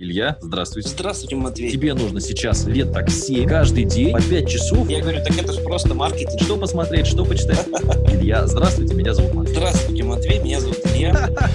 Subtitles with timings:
[0.00, 0.90] Илья, здравствуйте.
[0.90, 1.72] Здравствуйте, Матвей.
[1.72, 4.88] Тебе нужно сейчас лет так 7, каждый день по 5 часов.
[4.88, 6.40] Я говорю, так это же просто маркетинг.
[6.40, 7.66] Что посмотреть, что почитать?
[8.08, 9.56] Илья, здравствуйте, меня зовут Матвей.
[9.56, 11.28] Здравствуйте, Матвей, меня зовут Илья.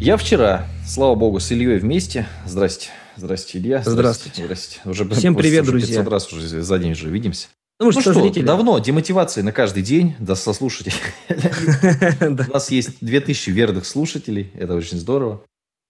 [0.00, 2.26] Я вчера, слава богу, с Ильей вместе.
[2.46, 2.88] Здрасте.
[3.16, 3.82] Здрасте, Илья.
[3.84, 4.44] Здравствуйте.
[4.44, 4.80] Здрасте.
[4.86, 5.98] Уже, Всем привет, уже друзья.
[5.98, 7.48] 500 раз уже за день уже видимся.
[7.80, 8.46] Ну, Ну что, что, зрители?
[8.46, 10.94] давно, демотивации на каждый день, да, со слушателей.
[12.48, 15.42] У нас есть 2000 верных слушателей, это очень здорово.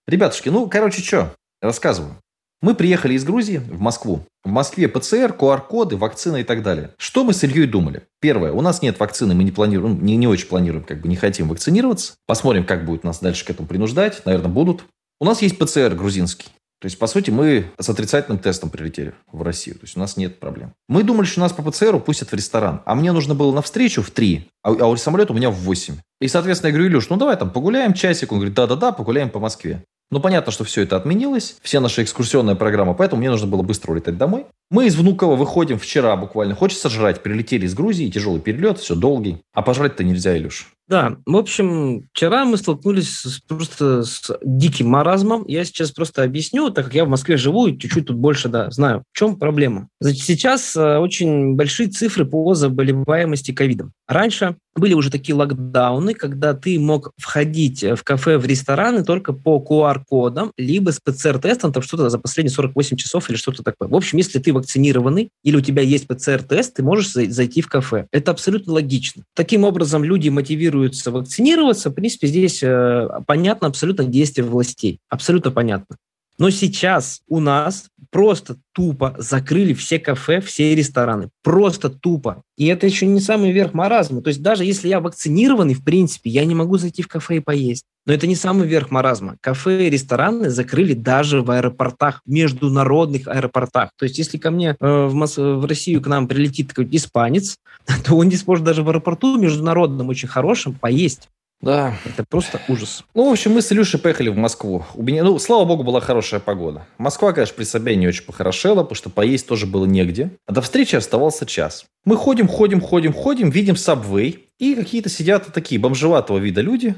[0.09, 2.15] Ребятушки, ну, короче, что, рассказываю.
[2.63, 4.25] Мы приехали из Грузии в Москву.
[4.43, 6.95] В Москве ПЦР, QR-коды, вакцина и так далее.
[6.97, 8.01] Что мы с Ильей думали?
[8.19, 11.15] Первое, у нас нет вакцины, мы не планируем, не, не очень планируем, как бы не
[11.15, 12.13] хотим вакцинироваться.
[12.25, 14.25] Посмотрим, как будет нас дальше к этому принуждать.
[14.25, 14.83] Наверное, будут.
[15.19, 16.47] У нас есть ПЦР грузинский.
[16.81, 19.75] То есть, по сути, мы с отрицательным тестом прилетели в Россию.
[19.75, 20.71] То есть, у нас нет проблем.
[20.87, 22.81] Мы думали, что нас по ПЦРу пустят в ресторан.
[22.85, 25.55] А мне нужно было на встречу в 3, а, а у самолета у меня в
[25.55, 25.97] 8.
[26.21, 28.31] И, соответственно, я говорю, Илюш, ну давай там погуляем часик.
[28.31, 29.83] Он говорит, да-да-да, погуляем по Москве.
[30.11, 33.91] Ну, понятно, что все это отменилось, вся наша экскурсионная программа, поэтому мне нужно было быстро
[33.91, 34.45] улетать домой.
[34.71, 36.53] Мы из Внуково выходим вчера буквально.
[36.55, 37.23] Хочется жрать.
[37.23, 39.37] Прилетели из Грузии, тяжелый перелет, все долгий.
[39.53, 40.71] А пожрать-то нельзя, Илюш.
[40.87, 45.43] Да, в общем, вчера мы столкнулись с- просто с диким маразмом.
[45.47, 48.69] Я сейчас просто объясню, так как я в Москве живу и чуть-чуть тут больше, да,
[48.71, 49.87] знаю, в чем проблема.
[49.99, 53.91] Значит, сейчас э, очень большие цифры по заболеваемости ковидом.
[54.07, 59.57] Раньше были уже такие локдауны, когда ты мог входить в кафе, в рестораны только по
[59.57, 63.87] QR-кодам, либо с ПЦР-тестом, там что-то за последние 48 часов или что-то такое.
[63.89, 67.67] В общем, если ты вакцинированный или у тебя есть ПЦР-тест, ты можешь зай- зайти в
[67.67, 68.07] кафе.
[68.11, 69.23] Это абсолютно логично.
[69.35, 71.89] Таким образом, люди мотивируются вакцинироваться.
[71.89, 74.99] В принципе, здесь э, понятно абсолютно действие властей.
[75.09, 75.97] Абсолютно понятно.
[76.39, 81.29] Но сейчас у нас просто тупо закрыли все кафе, все рестораны.
[81.43, 82.43] Просто тупо.
[82.57, 84.21] И это еще не самый верх маразма.
[84.21, 87.39] То есть даже если я вакцинированный, в принципе, я не могу зайти в кафе и
[87.41, 87.83] поесть.
[88.05, 89.35] Но это не самый верх маразма.
[89.41, 93.91] Кафе и рестораны закрыли даже в аэропортах, в международных аэропортах.
[93.97, 97.57] То есть если ко мне э, в, Мос- в Россию к нам прилетит какой-то испанец,
[98.05, 101.27] то он не сможет даже в аэропорту международном очень хорошем поесть.
[101.61, 101.93] Да.
[102.05, 103.03] Это просто ужас.
[103.13, 104.85] Ну, в общем, мы с Илюшей поехали в Москву.
[104.95, 106.85] У меня, ну, слава богу, была хорошая погода.
[106.97, 110.31] Москва, конечно, при себе не очень похорошела, потому что поесть тоже было негде.
[110.45, 111.85] А до встречи оставался час.
[112.05, 116.95] Мы ходим, ходим, ходим, ходим, видим сабвей, и какие-то сидят такие бомжеватого вида люди.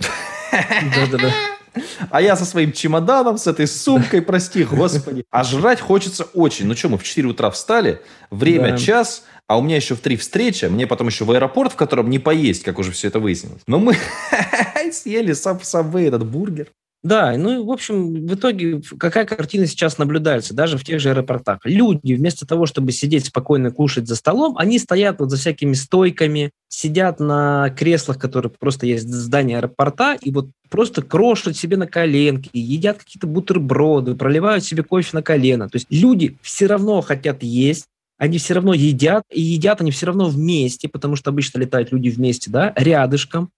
[0.51, 1.31] Да-да-да.
[2.09, 5.23] А я со своим чемоданом, с этой сумкой, прости, господи.
[5.31, 6.65] А жрать хочется очень.
[6.67, 8.77] Ну что, мы в 4 утра встали, время Да.
[8.77, 12.09] час, а у меня еще в 3 встреча, мне потом еще в аэропорт, в котором
[12.09, 13.61] не поесть, как уже все это выяснилось.
[13.67, 13.95] Но мы
[14.91, 16.67] съели саб сабвей этот бургер.
[17.03, 21.09] Да, ну и, в общем, в итоге какая картина сейчас наблюдается, даже в тех же
[21.09, 21.59] аэропортах.
[21.63, 26.51] Люди вместо того, чтобы сидеть спокойно кушать за столом, они стоят вот за всякими стойками,
[26.67, 31.87] сидят на креслах, которые просто есть в здании аэропорта, и вот просто крошат себе на
[31.87, 35.69] коленки, едят какие-то бутерброды, проливают себе кофе на колено.
[35.69, 37.87] То есть люди все равно хотят есть,
[38.19, 42.09] они все равно едят, и едят они все равно вместе, потому что обычно летают люди
[42.09, 43.49] вместе, да, рядышком.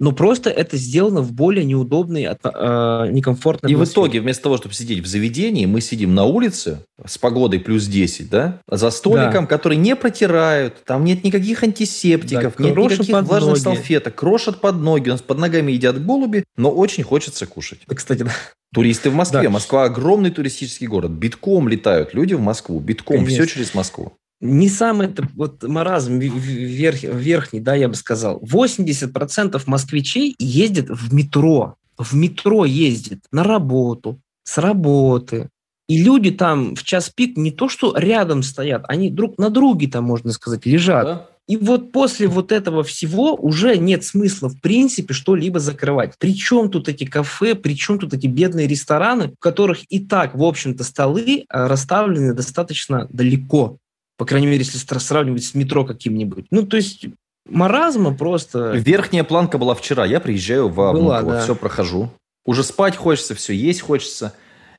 [0.00, 3.92] Но просто это сделано в более неудобной, э, некомфортной И в атмосфере.
[3.92, 8.30] итоге, вместо того, чтобы сидеть в заведении, мы сидим на улице с погодой плюс 10,
[8.30, 13.52] да, за столиком, который не протирают, там нет никаких антисептиков, Да, нет никаких под влажных
[13.52, 13.62] ноги.
[13.62, 17.80] салфеток, крошат под ноги, у нас под ногами едят голуби, но очень хочется кушать.
[17.86, 18.32] Кстати, да.
[18.72, 19.42] Туристы в Москве.
[19.42, 19.50] Да.
[19.50, 21.10] Москва огромный туристический город.
[21.10, 22.80] Битком летают люди в Москву.
[22.80, 23.18] Битком.
[23.18, 23.44] Конечно.
[23.44, 24.14] Все через Москву.
[24.40, 28.40] Не самый это вот маразм верх- верхний, да, я бы сказал.
[28.40, 31.76] 80% москвичей ездят в метро.
[31.98, 35.50] В метро ездят на работу, с работы.
[35.88, 39.88] И люди там в час пик не то, что рядом стоят, они друг на друге
[39.88, 41.04] там, можно сказать, лежат.
[41.04, 41.26] Да?
[41.50, 46.14] И вот после вот этого всего уже нет смысла, в принципе, что-либо закрывать.
[46.16, 50.84] Причем тут эти кафе, причем тут эти бедные рестораны, в которых и так, в общем-то,
[50.84, 53.78] столы а, расставлены достаточно далеко.
[54.20, 56.44] По крайней мере, если сравнивать с метро каким-нибудь.
[56.50, 57.06] Ну, то есть
[57.48, 58.72] маразма просто...
[58.72, 60.04] Верхняя планка была вчера.
[60.04, 61.40] Я приезжаю в Была, Внуково, да.
[61.40, 62.10] все прохожу.
[62.44, 64.34] Уже спать хочется, все есть хочется.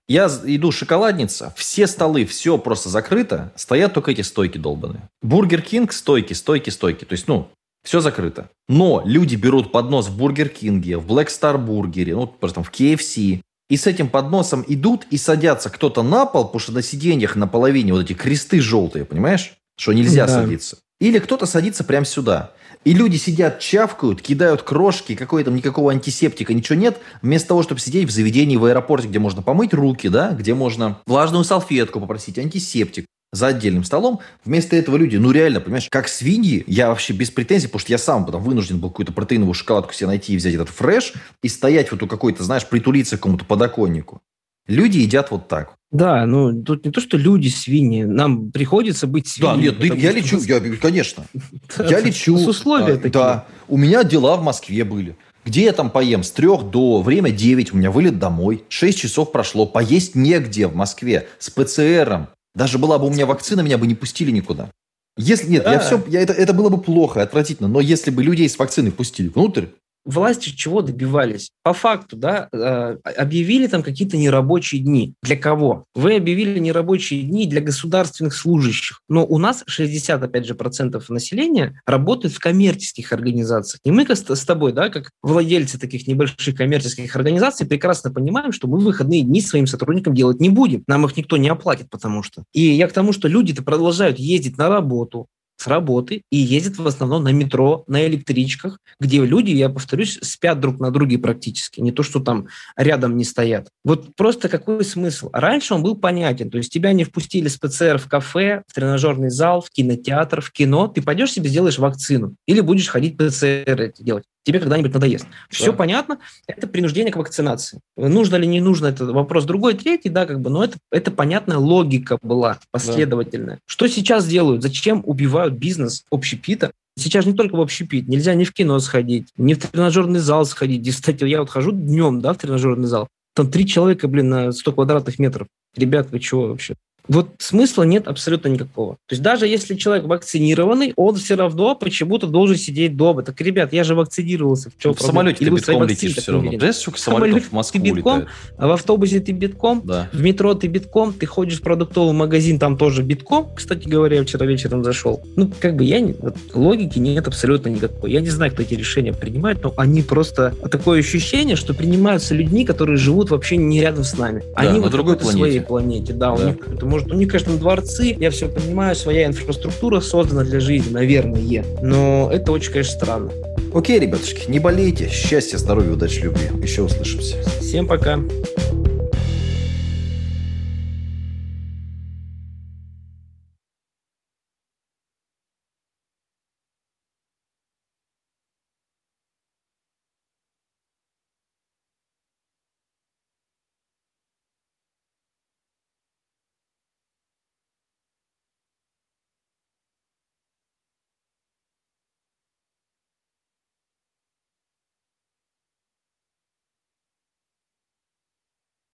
[0.07, 5.09] Я иду шоколадница, все столы, все просто закрыто, стоят только эти стойки долбаные.
[5.23, 7.03] Бургер Кинг, стойки, стойки, стойки.
[7.03, 7.49] То есть, ну,
[7.83, 8.47] все закрыто.
[8.69, 12.69] Но люди берут поднос в Бургер Кинге, в Black Star Бургере, ну, просто там в
[12.69, 13.41] KFC,
[13.71, 17.47] и с этим подносом идут и садятся кто-то на пол, потому что на сиденьях на
[17.47, 19.53] половине вот эти кресты желтые, понимаешь?
[19.79, 20.41] Что нельзя Да.
[20.41, 20.77] садиться.
[20.99, 22.51] Или кто-то садится прямо сюда.
[22.83, 26.97] И люди сидят, чавкают, кидают крошки, какой там никакого антисептика, ничего нет.
[27.21, 30.99] Вместо того, чтобы сидеть в заведении в аэропорте, где можно помыть руки, да, где можно
[31.07, 34.19] влажную салфетку попросить, антисептик за отдельным столом.
[34.43, 37.97] Вместо этого люди, ну реально, понимаешь, как свиньи, я вообще без претензий, потому что я
[37.97, 41.91] сам потом вынужден был какую-то протеиновую шоколадку себе найти и взять этот фреш и стоять
[41.91, 44.21] вот у какой-то, знаешь, притулиться к какому-то подоконнику.
[44.67, 45.75] Люди едят вот так.
[45.91, 49.69] Да, ну тут не то, что люди свиньи, нам приходится быть свиньями.
[49.69, 51.25] Да, нет, да, я лечу, я, конечно.
[51.77, 52.37] Я лечу.
[52.37, 53.11] С условия такие.
[53.11, 55.17] Да, у меня дела в Москве были.
[55.43, 56.23] Где я там поем?
[56.23, 58.63] С трех до время 9 у меня вылет домой.
[58.69, 59.65] 6 часов прошло.
[59.65, 61.27] Поесть негде в Москве.
[61.39, 62.27] С ПЦРом.
[62.55, 64.71] Даже была бы у меня вакцина, меня бы не пустили никуда.
[65.17, 65.73] Если нет, Да.
[65.73, 67.67] я все, я, это, это было бы плохо, отвратительно.
[67.67, 69.67] Но если бы людей с вакциной пустили внутрь,
[70.05, 71.51] власти чего добивались?
[71.63, 75.13] По факту, да, э, объявили там какие-то нерабочие дни.
[75.21, 75.85] Для кого?
[75.95, 79.01] Вы объявили нерабочие дни для государственных служащих.
[79.07, 83.79] Но у нас 60, опять же, процентов населения работают в коммерческих организациях.
[83.83, 88.79] И мы с тобой, да, как владельцы таких небольших коммерческих организаций, прекрасно понимаем, что мы
[88.79, 90.83] выходные дни своим сотрудникам делать не будем.
[90.87, 92.43] Нам их никто не оплатит, потому что.
[92.53, 95.27] И я к тому, что люди-то продолжают ездить на работу,
[95.61, 100.59] с работы и ездят в основном на метро, на электричках, где люди, я повторюсь, спят
[100.59, 101.79] друг на друге практически.
[101.79, 103.69] Не то, что там рядом не стоят.
[103.83, 105.29] Вот просто какой смысл?
[105.33, 106.49] Раньше он был понятен.
[106.49, 110.51] То есть тебя не впустили с ПЦР в кафе, в тренажерный зал, в кинотеатр, в
[110.51, 110.87] кино.
[110.87, 112.35] Ты пойдешь себе сделаешь вакцину.
[112.47, 114.23] Или будешь ходить ПЦР эти делать.
[114.43, 115.27] Тебе когда-нибудь надоест.
[115.49, 116.17] Все понятно.
[116.47, 117.79] Это принуждение к вакцинации.
[117.95, 121.57] Нужно ли не нужно, это вопрос другой, третий, да, как бы, но это, это понятная
[121.57, 123.59] логика была, последовательная.
[123.67, 124.63] Что сейчас делают?
[124.63, 126.71] Зачем убивают бизнес общепита?
[126.97, 130.85] Сейчас не только в общепит, нельзя ни в кино сходить, ни в тренажерный зал сходить.
[130.87, 133.07] И, Кстати, я вот хожу днем, да, в тренажерный зал.
[133.33, 135.47] Там три человека, блин, на 100 квадратных метров.
[135.75, 136.75] Ребят, вы чего вообще?
[137.07, 138.93] Вот смысла нет абсолютно никакого.
[139.07, 143.23] То есть даже если человек вакцинированный, он все равно почему-то должен сидеть дома.
[143.23, 144.69] Так, ребят, я же вакцинировался.
[144.69, 146.51] В, чем в самолете ты битком летишь все равно.
[146.57, 148.35] Знаешь, сколько самолетов в Москву ты битком, летает?
[148.57, 150.09] А в автобусе ты битком, Да.
[150.13, 153.47] в метро ты битком, ты ходишь в продуктовый магазин, там тоже битком.
[153.55, 155.21] Кстати говоря, я вчера вечером зашел.
[155.35, 156.13] Ну, как бы я не...
[156.13, 158.11] вот логики нет абсолютно никакой.
[158.11, 160.53] Я не знаю, кто эти решения принимает, но они просто...
[160.71, 164.43] Такое ощущение, что принимаются людьми, которые живут вообще не рядом с нами.
[164.55, 165.67] они на вот другой какой-то своей планете.
[165.67, 166.13] планете.
[166.13, 166.43] Да, Да.
[166.43, 167.11] у них может...
[167.11, 171.65] У них, конечно, дворцы, я все понимаю, своя инфраструктура создана для жизни, наверное.
[171.81, 173.31] Но это очень, конечно, странно.
[173.73, 175.07] Окей, ребятушки, не болейте.
[175.09, 176.49] Счастья, здоровья, удачи, любви.
[176.61, 177.37] Еще услышимся.
[177.61, 178.19] Всем пока.